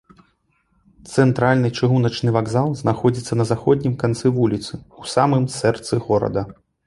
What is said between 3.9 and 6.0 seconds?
канцы вуліцы, у самым сэрцы